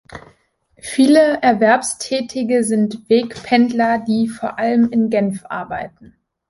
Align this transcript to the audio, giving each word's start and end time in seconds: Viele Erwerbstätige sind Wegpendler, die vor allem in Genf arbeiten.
Viele 0.81 1.43
Erwerbstätige 1.43 2.63
sind 2.63 3.07
Wegpendler, 3.07 3.99
die 3.99 4.29
vor 4.29 4.57
allem 4.57 4.89
in 4.89 5.11
Genf 5.11 5.45
arbeiten. 5.47 6.17